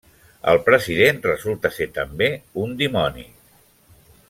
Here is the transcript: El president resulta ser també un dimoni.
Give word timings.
El 0.53 0.61
president 0.69 1.19
resulta 1.27 1.71
ser 1.77 1.87
també 1.99 2.31
un 2.63 2.75
dimoni. 2.81 3.29